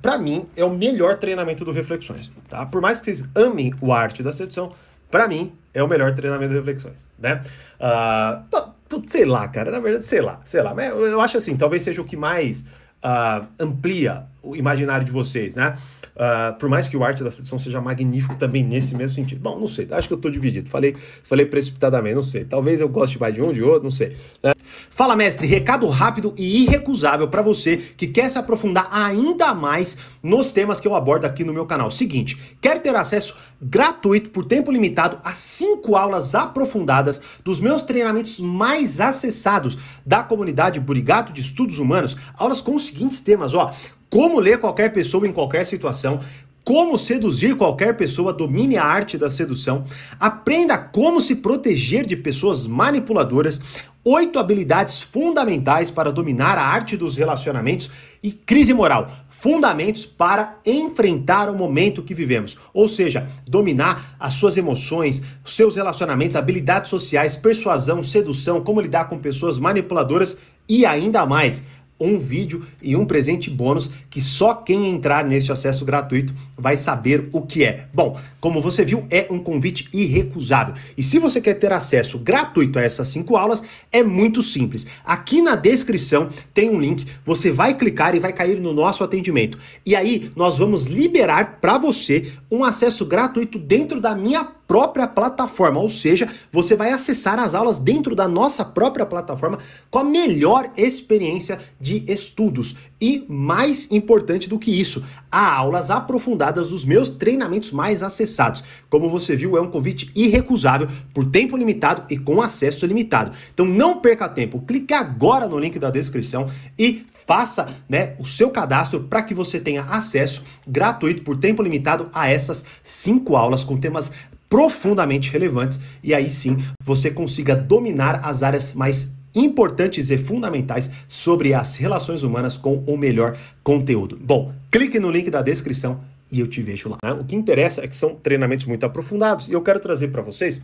para 0.00 0.18
mim, 0.18 0.46
é 0.56 0.64
o 0.64 0.70
melhor 0.70 1.18
treinamento 1.18 1.64
do 1.64 1.72
Reflexões, 1.72 2.30
tá? 2.48 2.66
Por 2.66 2.80
mais 2.80 3.00
que 3.00 3.06
vocês 3.06 3.24
amem 3.34 3.74
o 3.80 3.92
arte 3.92 4.22
da 4.22 4.32
sedução, 4.32 4.72
para 5.10 5.26
mim, 5.26 5.52
é 5.72 5.82
o 5.82 5.88
melhor 5.88 6.14
treinamento 6.14 6.52
do 6.52 6.58
Reflexões, 6.58 7.06
né? 7.18 7.42
Uh, 7.80 8.72
sei 9.06 9.24
lá, 9.24 9.46
cara, 9.48 9.70
na 9.70 9.80
verdade, 9.80 10.04
sei 10.04 10.20
lá, 10.20 10.40
sei 10.44 10.62
lá. 10.62 10.74
Mas 10.74 10.88
eu 10.90 11.20
acho 11.20 11.36
assim, 11.38 11.56
talvez 11.56 11.82
seja 11.82 12.00
o 12.00 12.04
que 12.04 12.16
mais 12.16 12.60
uh, 13.02 13.46
amplia 13.58 14.26
o 14.48 14.56
imaginário 14.56 15.04
de 15.04 15.12
vocês, 15.12 15.54
né? 15.54 15.74
Uh, 16.18 16.52
por 16.58 16.68
mais 16.68 16.88
que 16.88 16.96
o 16.96 17.04
arte 17.04 17.22
da 17.22 17.30
sedução 17.30 17.60
seja 17.60 17.80
magnífico 17.80 18.34
também 18.34 18.64
nesse 18.64 18.92
mesmo 18.92 19.14
sentido. 19.14 19.40
Bom, 19.40 19.56
não 19.56 19.68
sei, 19.68 19.86
acho 19.92 20.08
que 20.08 20.14
eu 20.14 20.18
tô 20.18 20.28
dividido. 20.28 20.68
Falei, 20.68 20.96
falei 21.22 21.46
precipitadamente, 21.46 22.16
não 22.16 22.24
sei. 22.24 22.44
Talvez 22.44 22.80
eu 22.80 22.88
goste 22.88 23.20
mais 23.20 23.32
de 23.32 23.40
um, 23.40 23.52
de 23.52 23.62
outro, 23.62 23.84
não 23.84 23.90
sei. 23.90 24.16
Né? 24.42 24.52
Fala, 24.90 25.14
mestre, 25.14 25.46
recado 25.46 25.86
rápido 25.86 26.34
e 26.36 26.64
irrecusável 26.64 27.28
para 27.28 27.40
você 27.40 27.76
que 27.76 28.08
quer 28.08 28.28
se 28.30 28.36
aprofundar 28.36 28.88
ainda 28.90 29.54
mais 29.54 29.96
nos 30.20 30.50
temas 30.50 30.80
que 30.80 30.88
eu 30.88 30.94
abordo 30.96 31.24
aqui 31.24 31.44
no 31.44 31.52
meu 31.52 31.66
canal. 31.66 31.88
Seguinte, 31.88 32.36
quer 32.60 32.80
ter 32.80 32.96
acesso 32.96 33.36
gratuito 33.62 34.30
por 34.30 34.44
tempo 34.44 34.72
limitado 34.72 35.20
a 35.22 35.32
cinco 35.32 35.94
aulas 35.94 36.34
aprofundadas 36.34 37.22
dos 37.44 37.60
meus 37.60 37.82
treinamentos 37.82 38.40
mais 38.40 38.98
acessados 38.98 39.78
da 40.04 40.24
comunidade 40.24 40.80
Burigato 40.80 41.32
de 41.32 41.40
Estudos 41.40 41.78
Humanos, 41.78 42.16
aulas 42.36 42.60
com 42.60 42.74
os 42.74 42.86
seguintes 42.86 43.20
temas, 43.20 43.54
ó, 43.54 43.72
como 44.10 44.40
ler 44.40 44.58
qualquer 44.58 44.92
pessoa 44.92 45.26
em 45.26 45.32
qualquer 45.32 45.64
situação, 45.64 46.20
como 46.68 46.98
seduzir 46.98 47.56
qualquer 47.56 47.96
pessoa, 47.96 48.30
domine 48.30 48.76
a 48.76 48.84
arte 48.84 49.16
da 49.16 49.30
sedução, 49.30 49.84
aprenda 50.20 50.76
como 50.76 51.18
se 51.18 51.36
proteger 51.36 52.04
de 52.04 52.14
pessoas 52.14 52.66
manipuladoras, 52.66 53.58
oito 54.04 54.38
habilidades 54.38 55.00
fundamentais 55.00 55.90
para 55.90 56.12
dominar 56.12 56.58
a 56.58 56.62
arte 56.62 56.94
dos 56.94 57.16
relacionamentos 57.16 57.90
e 58.22 58.30
crise 58.30 58.74
moral, 58.74 59.10
fundamentos 59.30 60.04
para 60.04 60.58
enfrentar 60.66 61.48
o 61.48 61.56
momento 61.56 62.02
que 62.02 62.12
vivemos, 62.12 62.58
ou 62.74 62.86
seja, 62.86 63.26
dominar 63.46 64.16
as 64.20 64.34
suas 64.34 64.58
emoções, 64.58 65.22
seus 65.46 65.76
relacionamentos, 65.76 66.36
habilidades 66.36 66.90
sociais, 66.90 67.34
persuasão, 67.34 68.02
sedução, 68.02 68.60
como 68.60 68.82
lidar 68.82 69.08
com 69.08 69.18
pessoas 69.18 69.58
manipuladoras 69.58 70.36
e 70.68 70.84
ainda 70.84 71.24
mais 71.24 71.62
um 72.00 72.18
vídeo 72.18 72.64
e 72.82 72.94
um 72.94 73.04
presente 73.04 73.50
bônus 73.50 73.90
que 74.10 74.20
só 74.20 74.54
quem 74.54 74.86
entrar 74.86 75.24
nesse 75.24 75.50
acesso 75.50 75.84
gratuito 75.84 76.34
vai 76.56 76.76
saber 76.76 77.28
o 77.32 77.42
que 77.42 77.64
é. 77.64 77.86
Bom, 77.92 78.18
como 78.40 78.60
você 78.60 78.84
viu, 78.84 79.06
é 79.10 79.26
um 79.30 79.38
convite 79.38 79.88
irrecusável. 79.92 80.74
E 80.96 81.02
se 81.02 81.18
você 81.18 81.40
quer 81.40 81.54
ter 81.54 81.72
acesso 81.72 82.18
gratuito 82.18 82.78
a 82.78 82.82
essas 82.82 83.08
cinco 83.08 83.36
aulas, 83.36 83.62
é 83.90 84.02
muito 84.02 84.42
simples. 84.42 84.86
Aqui 85.04 85.42
na 85.42 85.56
descrição 85.56 86.28
tem 86.54 86.70
um 86.70 86.80
link, 86.80 87.06
você 87.24 87.50
vai 87.50 87.74
clicar 87.74 88.14
e 88.14 88.20
vai 88.20 88.32
cair 88.32 88.60
no 88.60 88.72
nosso 88.72 89.02
atendimento. 89.02 89.58
E 89.84 89.96
aí 89.96 90.30
nós 90.36 90.58
vamos 90.58 90.86
liberar 90.86 91.58
para 91.60 91.78
você 91.78 92.32
um 92.50 92.64
acesso 92.64 93.04
gratuito 93.04 93.58
dentro 93.58 94.00
da 94.00 94.14
minha 94.14 94.44
própria 94.68 95.08
plataforma, 95.08 95.80
ou 95.80 95.88
seja, 95.88 96.28
você 96.52 96.76
vai 96.76 96.90
acessar 96.92 97.38
as 97.38 97.54
aulas 97.54 97.78
dentro 97.78 98.14
da 98.14 98.28
nossa 98.28 98.62
própria 98.62 99.06
plataforma 99.06 99.58
com 99.90 99.98
a 99.98 100.04
melhor 100.04 100.70
experiência 100.76 101.58
de 101.80 101.87
estudos. 102.06 102.76
E 103.00 103.24
mais 103.28 103.90
importante 103.90 104.48
do 104.48 104.58
que 104.58 104.70
isso, 104.70 105.04
há 105.30 105.54
aulas 105.54 105.90
aprofundadas 105.90 106.70
dos 106.70 106.84
meus 106.84 107.10
treinamentos 107.10 107.70
mais 107.70 108.02
acessados. 108.02 108.62
Como 108.90 109.08
você 109.08 109.36
viu, 109.36 109.56
é 109.56 109.60
um 109.60 109.70
convite 109.70 110.10
irrecusável 110.14 110.88
por 111.14 111.24
tempo 111.24 111.56
limitado 111.56 112.04
e 112.10 112.18
com 112.18 112.40
acesso 112.40 112.86
limitado. 112.86 113.36
Então 113.52 113.64
não 113.66 114.00
perca 114.00 114.28
tempo, 114.28 114.60
clique 114.60 114.94
agora 114.94 115.46
no 115.46 115.58
link 115.58 115.78
da 115.78 115.90
descrição 115.90 116.46
e 116.78 117.06
faça 117.26 117.68
né, 117.86 118.14
o 118.18 118.26
seu 118.26 118.50
cadastro 118.50 119.00
para 119.00 119.22
que 119.22 119.34
você 119.34 119.60
tenha 119.60 119.82
acesso 119.82 120.42
gratuito 120.66 121.22
por 121.22 121.36
tempo 121.36 121.62
limitado 121.62 122.08
a 122.12 122.28
essas 122.30 122.64
cinco 122.82 123.36
aulas 123.36 123.62
com 123.62 123.76
temas 123.76 124.10
profundamente 124.48 125.30
relevantes 125.30 125.78
e 126.02 126.14
aí 126.14 126.30
sim 126.30 126.56
você 126.82 127.10
consiga 127.10 127.54
dominar 127.54 128.20
as 128.24 128.42
áreas 128.42 128.72
mais 128.72 129.12
importantes 129.34 130.10
e 130.10 130.18
fundamentais 130.18 130.90
sobre 131.06 131.54
as 131.54 131.76
relações 131.76 132.22
humanas 132.22 132.56
com 132.56 132.78
o 132.86 132.96
melhor 132.96 133.36
conteúdo. 133.62 134.18
Bom, 134.20 134.52
clique 134.70 134.98
no 134.98 135.10
link 135.10 135.30
da 135.30 135.42
descrição 135.42 136.00
e 136.30 136.40
eu 136.40 136.46
te 136.46 136.62
vejo 136.62 136.88
lá. 136.90 137.14
O 137.14 137.24
que 137.24 137.36
interessa 137.36 137.82
é 137.82 137.88
que 137.88 137.96
são 137.96 138.14
treinamentos 138.14 138.66
muito 138.66 138.84
aprofundados 138.84 139.48
e 139.48 139.52
eu 139.52 139.62
quero 139.62 139.80
trazer 139.80 140.08
para 140.08 140.22
vocês 140.22 140.60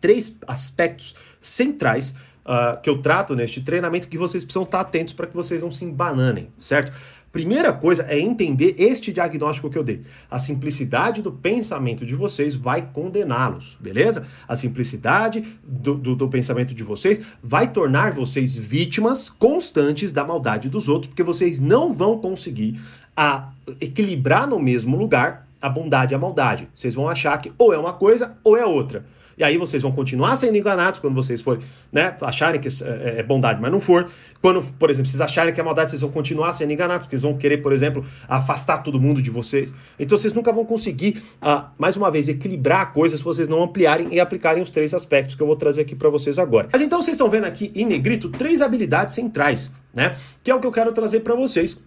três 0.00 0.36
aspectos 0.46 1.14
centrais 1.40 2.14
uh, 2.44 2.80
que 2.80 2.88
eu 2.88 3.00
trato 3.00 3.34
neste 3.34 3.60
treinamento 3.60 4.08
que 4.08 4.18
vocês 4.18 4.44
precisam 4.44 4.62
estar 4.62 4.80
atentos 4.80 5.12
para 5.12 5.26
que 5.26 5.34
vocês 5.34 5.62
não 5.62 5.70
se 5.70 5.84
embananem, 5.84 6.48
certo? 6.58 6.92
Primeira 7.38 7.72
coisa 7.72 8.02
é 8.08 8.18
entender 8.18 8.74
este 8.76 9.12
diagnóstico 9.12 9.70
que 9.70 9.78
eu 9.78 9.84
dei. 9.84 10.00
A 10.28 10.40
simplicidade 10.40 11.22
do 11.22 11.30
pensamento 11.30 12.04
de 12.04 12.12
vocês 12.16 12.52
vai 12.52 12.90
condená-los, 12.92 13.78
beleza? 13.80 14.26
A 14.48 14.56
simplicidade 14.56 15.44
do, 15.62 15.94
do, 15.94 16.16
do, 16.16 16.28
pensamento 16.28 16.74
de 16.74 16.82
vocês 16.82 17.20
vai 17.40 17.70
tornar 17.70 18.12
vocês 18.12 18.56
vítimas 18.56 19.30
constantes 19.30 20.10
da 20.10 20.24
maldade 20.24 20.68
dos 20.68 20.88
outros, 20.88 21.10
porque 21.10 21.22
vocês 21.22 21.60
não 21.60 21.92
vão 21.92 22.18
conseguir 22.18 22.80
a, 23.16 23.52
equilibrar 23.80 24.48
no 24.48 24.58
mesmo 24.58 24.96
lugar 24.96 25.47
a 25.60 25.68
bondade 25.68 26.12
e 26.12 26.16
a 26.16 26.18
maldade. 26.18 26.68
Vocês 26.72 26.94
vão 26.94 27.08
achar 27.08 27.36
que 27.38 27.52
ou 27.58 27.72
é 27.72 27.78
uma 27.78 27.92
coisa 27.92 28.36
ou 28.44 28.56
é 28.56 28.64
outra. 28.64 29.04
E 29.38 29.44
aí 29.44 29.56
vocês 29.56 29.82
vão 29.82 29.92
continuar 29.92 30.34
sendo 30.36 30.56
enganados 30.56 30.98
quando 30.98 31.14
vocês 31.14 31.40
forem, 31.40 31.62
né, 31.92 32.16
acharem 32.20 32.60
que 32.60 32.66
é, 32.66 33.20
é 33.20 33.22
bondade, 33.22 33.60
mas 33.60 33.70
não 33.70 33.80
for. 33.80 34.10
Quando, 34.42 34.62
por 34.74 34.90
exemplo, 34.90 35.08
vocês 35.08 35.20
acharem 35.20 35.54
que 35.54 35.60
é 35.60 35.62
maldade, 35.62 35.90
vocês 35.90 36.00
vão 36.00 36.10
continuar 36.10 36.52
sendo 36.54 36.72
enganados, 36.72 37.06
porque 37.06 37.14
eles 37.14 37.22
vão 37.22 37.36
querer, 37.36 37.58
por 37.58 37.72
exemplo, 37.72 38.04
afastar 38.28 38.78
todo 38.78 39.00
mundo 39.00 39.22
de 39.22 39.30
vocês. 39.30 39.72
Então 39.96 40.18
vocês 40.18 40.32
nunca 40.32 40.52
vão 40.52 40.64
conseguir, 40.64 41.22
ah, 41.40 41.70
mais 41.78 41.96
uma 41.96 42.10
vez, 42.10 42.28
equilibrar 42.28 42.92
coisas 42.92 43.20
se 43.20 43.24
vocês 43.24 43.46
não 43.46 43.62
ampliarem 43.62 44.08
e 44.12 44.18
aplicarem 44.18 44.60
os 44.60 44.72
três 44.72 44.92
aspectos 44.92 45.36
que 45.36 45.42
eu 45.42 45.46
vou 45.46 45.56
trazer 45.56 45.82
aqui 45.82 45.94
para 45.94 46.10
vocês 46.10 46.36
agora. 46.36 46.68
Mas 46.72 46.82
então 46.82 47.00
vocês 47.00 47.14
estão 47.14 47.30
vendo 47.30 47.44
aqui 47.44 47.70
em 47.76 47.84
negrito 47.84 48.28
três 48.28 48.60
habilidades 48.60 49.14
centrais, 49.14 49.70
né? 49.94 50.16
Que 50.42 50.50
é 50.50 50.54
o 50.54 50.58
que 50.58 50.66
eu 50.66 50.72
quero 50.72 50.90
trazer 50.90 51.20
para 51.20 51.36
vocês 51.36 51.78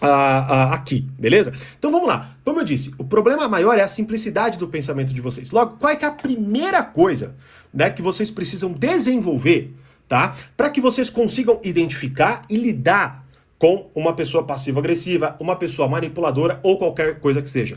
aqui, 0.00 1.06
beleza? 1.18 1.52
Então 1.78 1.92
vamos 1.92 2.08
lá. 2.08 2.30
Como 2.44 2.60
eu 2.60 2.64
disse, 2.64 2.92
o 2.98 3.04
problema 3.04 3.46
maior 3.48 3.78
é 3.78 3.82
a 3.82 3.88
simplicidade 3.88 4.58
do 4.58 4.68
pensamento 4.68 5.12
de 5.12 5.20
vocês. 5.20 5.50
Logo, 5.50 5.76
qual 5.76 5.92
é, 5.92 5.98
é 6.00 6.06
a 6.06 6.10
primeira 6.10 6.82
coisa 6.82 7.34
né, 7.72 7.90
que 7.90 8.02
vocês 8.02 8.30
precisam 8.30 8.72
desenvolver, 8.72 9.74
tá? 10.08 10.34
Para 10.56 10.70
que 10.70 10.80
vocês 10.80 11.10
consigam 11.10 11.60
identificar 11.62 12.42
e 12.48 12.56
lidar 12.56 13.24
com 13.58 13.90
uma 13.94 14.14
pessoa 14.14 14.42
passiva-agressiva, 14.42 15.36
uma 15.38 15.54
pessoa 15.54 15.86
manipuladora 15.86 16.58
ou 16.62 16.78
qualquer 16.78 17.20
coisa 17.20 17.42
que 17.42 17.50
seja. 17.50 17.76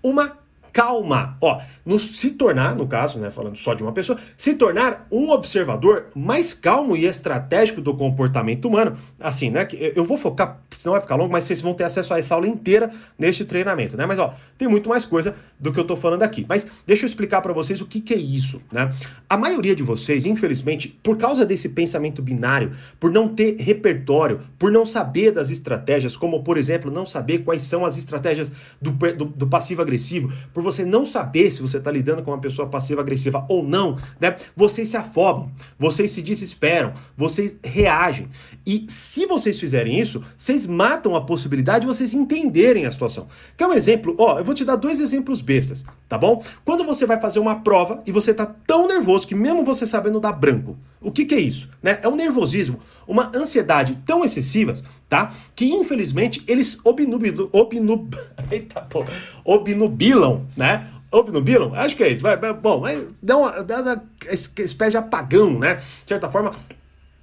Uma 0.00 0.38
calma. 0.74 1.38
Ó, 1.40 1.60
no, 1.86 1.98
se 2.00 2.32
tornar, 2.32 2.74
no 2.74 2.86
caso, 2.86 3.18
né, 3.20 3.30
falando 3.30 3.56
só 3.56 3.74
de 3.74 3.82
uma 3.82 3.92
pessoa, 3.92 4.18
se 4.36 4.54
tornar 4.54 5.06
um 5.10 5.30
observador 5.30 6.08
mais 6.16 6.52
calmo 6.52 6.96
e 6.96 7.06
estratégico 7.06 7.80
do 7.80 7.94
comportamento 7.94 8.66
humano. 8.66 8.96
Assim, 9.20 9.50
né? 9.50 9.68
Eu 9.94 10.04
vou 10.04 10.18
focar, 10.18 10.60
senão 10.76 10.92
vai 10.92 11.00
ficar 11.00 11.14
longo, 11.14 11.32
mas 11.32 11.44
vocês 11.44 11.62
vão 11.62 11.72
ter 11.72 11.84
acesso 11.84 12.12
a 12.12 12.18
essa 12.18 12.34
aula 12.34 12.48
inteira 12.48 12.90
neste 13.16 13.44
treinamento, 13.44 13.96
né? 13.96 14.04
Mas 14.04 14.18
ó, 14.18 14.34
tem 14.58 14.66
muito 14.66 14.88
mais 14.88 15.04
coisa 15.04 15.36
do 15.60 15.72
que 15.72 15.78
eu 15.78 15.84
tô 15.84 15.96
falando 15.96 16.24
aqui. 16.24 16.44
Mas 16.48 16.66
deixa 16.84 17.04
eu 17.04 17.08
explicar 17.08 17.40
para 17.40 17.52
vocês 17.52 17.80
o 17.80 17.86
que, 17.86 18.00
que 18.00 18.12
é 18.12 18.18
isso, 18.18 18.60
né? 18.72 18.92
A 19.28 19.36
maioria 19.36 19.76
de 19.76 19.82
vocês, 19.84 20.26
infelizmente, 20.26 20.88
por 21.02 21.16
causa 21.16 21.46
desse 21.46 21.68
pensamento 21.68 22.20
binário, 22.20 22.72
por 22.98 23.12
não 23.12 23.28
ter 23.28 23.56
repertório, 23.60 24.40
por 24.58 24.72
não 24.72 24.84
saber 24.84 25.30
das 25.30 25.50
estratégias, 25.50 26.16
como 26.16 26.42
por 26.42 26.58
exemplo, 26.58 26.90
não 26.90 27.06
saber 27.06 27.38
quais 27.44 27.62
são 27.62 27.84
as 27.84 27.96
estratégias 27.96 28.50
do, 28.82 28.90
do, 28.90 29.24
do 29.26 29.46
passivo-agressivo, 29.46 30.32
por 30.52 30.63
você 30.64 30.84
não 30.84 31.06
saber 31.06 31.52
se 31.52 31.62
você 31.62 31.76
está 31.76 31.90
lidando 31.90 32.22
com 32.22 32.30
uma 32.30 32.40
pessoa 32.40 32.68
passiva-agressiva 32.68 33.44
ou 33.48 33.62
não, 33.62 33.96
né? 34.18 34.34
Vocês 34.56 34.88
se 34.88 34.96
afobam, 34.96 35.46
vocês 35.78 36.10
se 36.10 36.22
desesperam, 36.22 36.92
vocês 37.16 37.56
reagem. 37.62 38.28
E 38.66 38.86
se 38.88 39.26
vocês 39.26 39.60
fizerem 39.60 40.00
isso, 40.00 40.22
vocês 40.36 40.66
matam 40.66 41.14
a 41.14 41.20
possibilidade 41.20 41.82
de 41.82 41.86
vocês 41.86 42.14
entenderem 42.14 42.86
a 42.86 42.90
situação. 42.90 43.26
Quer 43.56 43.66
um 43.66 43.72
exemplo? 43.72 44.16
Ó, 44.18 44.38
eu 44.38 44.44
vou 44.44 44.54
te 44.54 44.64
dar 44.64 44.76
dois 44.76 45.00
exemplos 45.00 45.40
bestas, 45.42 45.84
tá 46.08 46.18
bom? 46.18 46.42
Quando 46.64 46.84
você 46.84 47.06
vai 47.06 47.20
fazer 47.20 47.38
uma 47.38 47.56
prova 47.56 48.02
e 48.06 48.10
você 48.10 48.32
tá 48.32 48.46
tão 48.66 48.88
nervoso 48.88 49.28
que 49.28 49.34
mesmo 49.34 49.64
você 49.64 49.86
sabendo 49.86 50.18
dar 50.18 50.32
branco, 50.32 50.76
o 51.04 51.12
que, 51.12 51.26
que 51.26 51.34
é 51.34 51.40
isso? 51.40 51.68
Né? 51.82 51.98
É 52.02 52.08
um 52.08 52.16
nervosismo, 52.16 52.80
uma 53.06 53.30
ansiedade 53.34 53.98
tão 54.06 54.24
excessivas, 54.24 54.82
tá? 55.06 55.30
Que 55.54 55.66
infelizmente 55.66 56.42
eles 56.48 56.78
obnubilam, 56.82 57.48
obnub, 57.52 58.16
eita, 58.50 58.80
pô, 58.80 59.04
obnubilam, 59.44 60.46
né? 60.56 60.88
Obnubilam? 61.10 61.74
Acho 61.74 61.96
que 61.96 62.02
é 62.02 62.10
isso. 62.10 62.22
Bom, 62.60 62.82
dá, 63.22 63.36
uma, 63.36 63.62
dá 63.62 63.82
uma 63.82 64.04
espécie 64.30 64.90
de 64.90 64.96
apagão, 64.96 65.58
né? 65.58 65.74
De 65.74 65.82
certa 66.06 66.28
forma, 66.30 66.52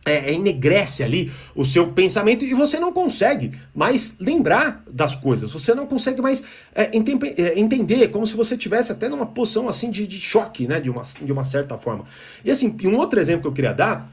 é, 0.04 0.32
é, 0.32 0.34
enegrece 0.34 1.04
ali 1.04 1.32
o 1.56 1.64
seu 1.64 1.92
pensamento 1.92 2.44
e 2.44 2.56
você 2.56 2.80
não 2.80 2.92
consegue 2.92 3.52
mais 3.74 4.16
lembrar 4.20 4.84
das 4.90 5.16
coisas, 5.16 5.52
você 5.52 5.76
não 5.76 5.86
consegue 5.86 6.24
mais 6.24 6.42
é, 6.74 6.90
é, 6.96 7.60
entender, 7.60 8.08
como 8.08 8.26
se 8.26 8.34
você 8.34 8.58
tivesse 8.58 8.92
até 8.92 9.08
numa 9.08 9.28
posição 9.28 9.70
assim 9.70 9.92
de, 9.92 10.08
de 10.08 10.20
choque, 10.20 10.68
né, 10.68 10.80
de 10.80 10.90
uma, 10.90 11.04
de 11.22 11.32
uma 11.32 11.46
certa 11.46 11.78
forma. 11.78 12.04
E 12.44 12.50
assim, 12.50 12.76
um 12.84 12.98
outro 12.98 13.20
exemplo 13.20 13.44
que 13.44 13.48
eu 13.50 13.54
queria 13.54 13.74
dar 13.74 14.12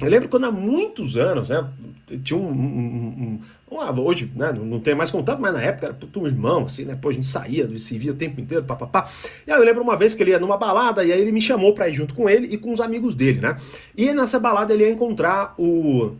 eu 0.00 0.08
lembro 0.08 0.28
quando 0.28 0.44
há 0.44 0.50
muitos 0.50 1.16
anos, 1.16 1.50
né, 1.50 1.66
tinha 2.22 2.38
um, 2.38 2.48
um, 2.48 3.40
um, 3.70 3.76
um 3.76 4.00
hoje, 4.00 4.30
né, 4.34 4.52
não, 4.52 4.64
não 4.64 4.80
tem 4.80 4.94
mais 4.94 5.10
contato, 5.10 5.40
mas 5.40 5.52
na 5.52 5.62
época 5.62 5.86
era 5.86 5.96
um 6.16 6.26
irmão, 6.26 6.64
assim, 6.64 6.84
né, 6.84 6.98
pô, 7.00 7.08
a 7.08 7.12
gente 7.12 7.26
saía, 7.26 7.68
se 7.78 7.98
via 7.98 8.12
o 8.12 8.14
tempo 8.14 8.40
inteiro, 8.40 8.64
papapá. 8.64 9.08
E 9.46 9.52
aí 9.52 9.58
eu 9.58 9.64
lembro 9.64 9.82
uma 9.82 9.96
vez 9.96 10.14
que 10.14 10.22
ele 10.22 10.30
ia 10.30 10.38
numa 10.38 10.56
balada, 10.56 11.04
e 11.04 11.12
aí 11.12 11.20
ele 11.20 11.32
me 11.32 11.42
chamou 11.42 11.74
pra 11.74 11.88
ir 11.88 11.94
junto 11.94 12.14
com 12.14 12.28
ele 12.28 12.46
e 12.52 12.58
com 12.58 12.72
os 12.72 12.80
amigos 12.80 13.14
dele, 13.14 13.40
né, 13.40 13.56
e 13.96 14.12
nessa 14.12 14.38
balada 14.38 14.72
ele 14.72 14.84
ia 14.84 14.90
encontrar 14.90 15.54
o 15.58 16.16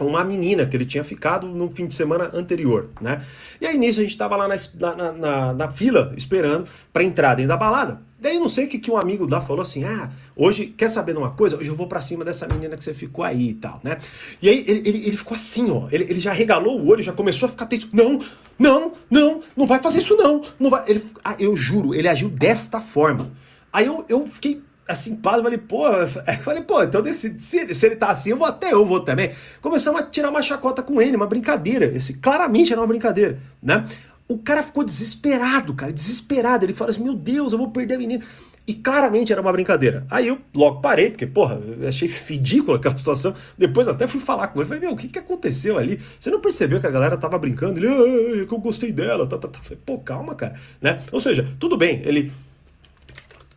uma 0.00 0.24
menina 0.24 0.64
que 0.64 0.76
ele 0.76 0.84
tinha 0.84 1.02
ficado 1.02 1.48
no 1.48 1.70
fim 1.70 1.86
de 1.86 1.94
semana 1.94 2.30
anterior, 2.32 2.88
né? 3.00 3.20
E 3.60 3.66
aí 3.66 3.76
nisso 3.76 3.98
a 4.00 4.04
gente 4.04 4.16
tava 4.16 4.36
lá 4.36 4.46
na, 4.46 4.56
na, 4.94 5.12
na, 5.12 5.54
na 5.54 5.72
fila 5.72 6.12
esperando 6.16 6.68
para 6.92 7.02
entrar 7.02 7.34
dentro 7.34 7.48
da 7.48 7.56
balada. 7.56 8.00
Daí 8.20 8.38
não 8.38 8.48
sei 8.48 8.64
o 8.64 8.68
que, 8.68 8.78
que 8.78 8.90
um 8.90 8.96
amigo 8.96 9.28
lá 9.30 9.40
falou 9.40 9.62
assim: 9.62 9.84
ah, 9.84 10.10
hoje, 10.34 10.66
quer 10.66 10.88
saber 10.88 11.12
de 11.12 11.18
uma 11.18 11.30
coisa? 11.30 11.56
Hoje 11.56 11.68
eu 11.68 11.76
vou 11.76 11.86
para 11.86 12.02
cima 12.02 12.24
dessa 12.24 12.48
menina 12.48 12.76
que 12.76 12.82
você 12.82 12.92
ficou 12.92 13.24
aí 13.24 13.50
e 13.50 13.54
tal, 13.54 13.80
né? 13.84 13.96
E 14.42 14.48
aí 14.48 14.64
ele, 14.66 14.82
ele, 14.88 15.06
ele 15.06 15.16
ficou 15.16 15.36
assim, 15.36 15.70
ó. 15.70 15.86
Ele, 15.92 16.04
ele 16.04 16.18
já 16.18 16.32
regalou 16.32 16.80
o 16.80 16.88
olho, 16.88 17.02
já 17.02 17.12
começou 17.12 17.46
a 17.46 17.50
ficar 17.50 17.66
tenso. 17.66 17.88
Não, 17.92 18.18
não, 18.58 18.92
não, 19.08 19.40
não 19.56 19.66
vai 19.66 19.78
fazer 19.78 19.98
isso 19.98 20.16
não. 20.16 20.42
não 20.58 20.68
vai. 20.68 20.82
Ele, 20.88 21.04
ah, 21.24 21.36
eu 21.38 21.56
juro, 21.56 21.94
ele 21.94 22.08
agiu 22.08 22.28
desta 22.28 22.80
forma. 22.80 23.30
Aí 23.72 23.86
eu, 23.86 24.04
eu 24.08 24.26
fiquei 24.26 24.62
assim, 24.88 25.14
paz, 25.16 25.42
falei, 25.42 25.58
pô, 25.58 25.86
eu 25.86 26.08
falei, 26.42 26.62
pô, 26.62 26.82
então 26.82 27.04
se, 27.12 27.38
se, 27.38 27.74
se, 27.74 27.86
ele 27.86 27.96
tá 27.96 28.08
assim, 28.08 28.30
eu 28.30 28.38
vou 28.38 28.48
até 28.48 28.72
eu 28.72 28.84
vou 28.86 29.00
também. 29.00 29.30
Começamos 29.60 30.00
a 30.00 30.04
tirar 30.04 30.30
uma 30.30 30.42
chacota 30.42 30.82
com 30.82 31.00
ele, 31.00 31.14
uma 31.14 31.26
brincadeira. 31.26 31.84
Esse, 31.84 32.14
claramente 32.14 32.72
era 32.72 32.80
uma 32.80 32.86
brincadeira, 32.86 33.38
né? 33.62 33.86
O 34.28 34.38
cara 34.38 34.62
ficou 34.62 34.84
desesperado, 34.84 35.74
cara, 35.74 35.92
desesperado. 35.92 36.64
Ele 36.64 36.74
fala 36.74 36.90
assim: 36.90 37.02
Meu 37.02 37.14
Deus, 37.14 37.52
eu 37.52 37.58
vou 37.58 37.70
perder 37.70 37.94
a 37.94 37.98
menina. 37.98 38.22
E 38.68 38.74
claramente 38.74 39.32
era 39.32 39.40
uma 39.40 39.50
brincadeira. 39.50 40.06
Aí 40.10 40.28
eu 40.28 40.38
logo 40.54 40.82
parei, 40.82 41.08
porque, 41.08 41.26
porra, 41.26 41.58
achei 41.88 42.06
ridícula 42.06 42.76
aquela 42.76 42.94
situação. 42.98 43.32
Depois 43.56 43.88
até 43.88 44.06
fui 44.06 44.20
falar 44.20 44.48
com 44.48 44.60
ele. 44.60 44.68
Falei, 44.68 44.82
meu, 44.82 44.92
o 44.92 44.96
que, 44.96 45.08
que 45.08 45.18
aconteceu 45.18 45.78
ali? 45.78 45.98
Você 46.20 46.28
não 46.30 46.38
percebeu 46.38 46.78
que 46.78 46.86
a 46.86 46.90
galera 46.90 47.16
tava 47.16 47.38
brincando? 47.38 47.78
Ele, 47.78 47.88
ah, 47.88 48.46
que 48.46 48.52
eu 48.52 48.58
gostei 48.58 48.92
dela. 48.92 49.26
Tá, 49.26 49.38
tá, 49.38 49.48
tá. 49.48 49.58
Falei, 49.62 49.78
pô, 49.86 49.98
calma, 49.98 50.34
cara. 50.34 50.54
Né? 50.82 51.00
Ou 51.10 51.18
seja, 51.18 51.48
tudo 51.58 51.78
bem, 51.78 52.02
ele 52.04 52.30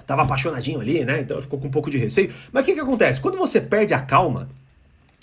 tava 0.08 0.22
apaixonadinho 0.22 0.80
ali, 0.80 1.04
né? 1.04 1.20
Então 1.20 1.42
ficou 1.42 1.60
com 1.60 1.68
um 1.68 1.72
pouco 1.72 1.90
de 1.90 1.98
receio. 1.98 2.32
Mas 2.50 2.64
o 2.64 2.66
que, 2.66 2.74
que 2.74 2.80
acontece? 2.80 3.20
Quando 3.20 3.38
você 3.38 3.60
perde 3.60 3.94
a 3.94 4.00
calma, 4.00 4.48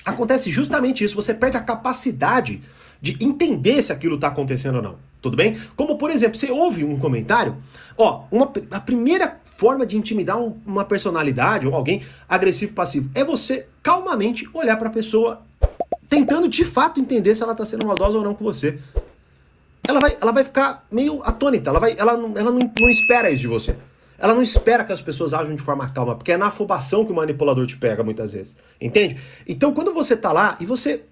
acontece 0.05 0.51
justamente 0.51 1.03
isso. 1.03 1.15
Você 1.15 1.33
perde 1.33 1.57
a 1.57 1.63
capacidade 1.63 2.61
de 3.01 3.17
entender 3.25 3.83
se 3.83 3.91
aquilo 3.91 4.17
está 4.17 4.29
acontecendo 4.29 4.77
ou 4.77 4.83
não. 4.83 5.08
Tudo 5.21 5.37
bem? 5.37 5.59
Como, 5.75 5.97
por 5.97 6.11
exemplo, 6.11 6.39
você 6.39 6.51
ouve 6.51 6.85
um 6.85 6.99
comentário, 6.99 7.57
ó, 7.97 8.25
uma, 8.31 8.51
a 8.71 8.81
primeira 8.81 9.39
forma 9.45 9.85
de 9.85 9.97
intimidar 9.97 10.39
um, 10.39 10.57
uma 10.65 10.85
personalidade 10.85 11.67
ou 11.67 11.75
alguém 11.75 12.03
agressivo 12.29 12.73
passivo 12.73 13.11
é 13.15 13.25
você 13.25 13.67
calmamente 13.83 14.49
olhar 14.55 14.77
para 14.77 14.89
a 14.89 14.93
pessoa, 14.93 15.43
tentando 16.09 16.49
de 16.49 16.65
fato 16.65 17.01
entender 17.01 17.35
se 17.35 17.43
ela 17.43 17.53
está 17.53 17.65
sendo 17.65 17.85
maldosa 17.85 18.19
ou 18.19 18.25
não 18.25 18.35
com 18.35 18.45
você. 18.45 18.79
Ela 19.87 20.01
vai, 20.01 20.17
ela 20.21 20.33
vai 20.33 20.45
ficar 20.45 20.87
meio 20.93 21.23
atônita, 21.25 21.71
ela, 21.71 21.81
vai, 21.81 21.97
ela, 21.99 22.17
não, 22.17 22.37
ela 22.37 22.53
não, 22.53 22.71
não 22.79 22.91
espera 22.91 23.31
isso 23.31 23.41
de 23.41 23.49
você. 23.49 23.77
Ela 24.19 24.35
não 24.35 24.43
espera 24.43 24.85
que 24.85 24.93
as 24.93 25.01
pessoas 25.01 25.33
ajam 25.33 25.55
de 25.55 25.63
forma 25.63 25.89
calma, 25.91 26.15
porque 26.15 26.33
é 26.33 26.37
na 26.37 26.47
afobação 26.47 27.05
que 27.05 27.13
o 27.13 27.15
manipulador 27.15 27.67
te 27.67 27.77
pega 27.77 28.05
muitas 28.05 28.33
vezes. 28.33 28.57
Entende? 28.81 29.17
Então, 29.47 29.73
quando 29.73 29.93
você 29.95 30.17
tá 30.17 30.33
lá 30.33 30.57
e 30.61 30.67
você 30.67 31.03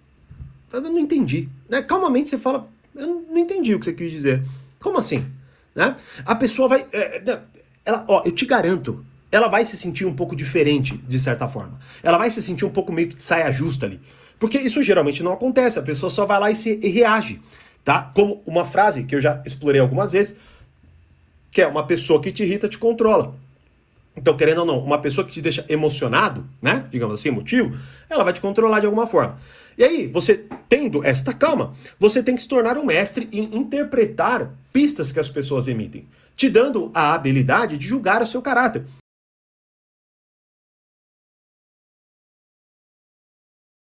eu 0.72 0.80
não 0.80 0.98
entendi. 0.98 1.48
Né? 1.68 1.82
Calmamente 1.82 2.28
você 2.28 2.38
fala, 2.38 2.68
eu 2.96 3.26
não 3.30 3.38
entendi 3.38 3.74
o 3.74 3.78
que 3.78 3.84
você 3.86 3.92
quis 3.92 4.10
dizer. 4.10 4.42
Como 4.80 4.98
assim? 4.98 5.26
Né? 5.74 5.94
A 6.24 6.34
pessoa 6.34 6.68
vai. 6.68 6.86
É, 6.92 7.18
é, 7.18 7.40
ela, 7.84 8.04
ó, 8.08 8.22
eu 8.24 8.32
te 8.32 8.44
garanto, 8.44 9.04
ela 9.30 9.48
vai 9.48 9.64
se 9.64 9.76
sentir 9.76 10.06
um 10.06 10.14
pouco 10.14 10.34
diferente, 10.34 10.96
de 10.96 11.20
certa 11.20 11.46
forma. 11.48 11.78
Ela 12.02 12.18
vai 12.18 12.30
se 12.30 12.40
sentir 12.40 12.64
um 12.64 12.70
pouco 12.70 12.92
meio 12.92 13.08
que 13.08 13.16
de 13.16 13.24
saia 13.24 13.52
justa 13.52 13.86
ali. 13.86 14.00
Porque 14.38 14.58
isso 14.58 14.82
geralmente 14.82 15.22
não 15.22 15.32
acontece, 15.32 15.78
a 15.78 15.82
pessoa 15.82 16.10
só 16.10 16.26
vai 16.26 16.40
lá 16.40 16.50
e, 16.50 16.56
se, 16.56 16.78
e 16.82 16.88
reage. 16.88 17.40
Tá? 17.84 18.10
Como 18.14 18.42
uma 18.46 18.64
frase 18.64 19.04
que 19.04 19.14
eu 19.14 19.20
já 19.20 19.40
explorei 19.46 19.80
algumas 19.80 20.12
vezes, 20.12 20.36
que 21.50 21.62
é 21.62 21.66
uma 21.66 21.86
pessoa 21.86 22.20
que 22.20 22.32
te 22.32 22.42
irrita 22.42 22.68
te 22.68 22.78
controla. 22.78 23.34
Então, 24.16 24.36
querendo 24.36 24.58
ou 24.58 24.64
não, 24.64 24.78
uma 24.78 24.98
pessoa 24.98 25.26
que 25.26 25.32
te 25.32 25.42
deixa 25.42 25.64
emocionado, 25.68 26.46
né? 26.60 26.86
Digamos 26.90 27.20
assim, 27.20 27.28
emotivo, 27.28 27.76
ela 28.08 28.24
vai 28.24 28.32
te 28.32 28.40
controlar 28.40 28.80
de 28.80 28.86
alguma 28.86 29.06
forma. 29.06 29.38
E 29.76 29.84
aí, 29.84 30.06
você 30.06 30.46
tendo 30.68 31.04
esta 31.04 31.34
calma, 31.34 31.72
você 31.98 32.22
tem 32.22 32.34
que 32.34 32.40
se 32.40 32.48
tornar 32.48 32.78
um 32.78 32.86
mestre 32.86 33.28
em 33.30 33.56
interpretar 33.56 34.50
pistas 34.72 35.12
que 35.12 35.20
as 35.20 35.28
pessoas 35.28 35.68
emitem, 35.68 36.06
te 36.34 36.48
dando 36.48 36.90
a 36.94 37.12
habilidade 37.12 37.76
de 37.76 37.86
julgar 37.86 38.22
o 38.22 38.26
seu 38.26 38.40
caráter. 38.40 38.84